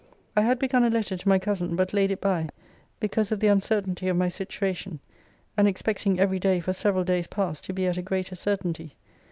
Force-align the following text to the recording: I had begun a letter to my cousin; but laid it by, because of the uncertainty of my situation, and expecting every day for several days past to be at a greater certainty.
I 0.35 0.41
had 0.41 0.57
begun 0.57 0.83
a 0.83 0.89
letter 0.89 1.15
to 1.15 1.29
my 1.29 1.37
cousin; 1.37 1.75
but 1.75 1.93
laid 1.93 2.09
it 2.09 2.19
by, 2.19 2.49
because 2.99 3.31
of 3.31 3.39
the 3.39 3.49
uncertainty 3.49 4.07
of 4.07 4.17
my 4.17 4.29
situation, 4.29 4.99
and 5.55 5.67
expecting 5.67 6.19
every 6.19 6.39
day 6.39 6.59
for 6.59 6.73
several 6.73 7.03
days 7.03 7.27
past 7.27 7.65
to 7.65 7.73
be 7.73 7.85
at 7.85 7.97
a 7.97 8.01
greater 8.01 8.33
certainty. 8.33 8.95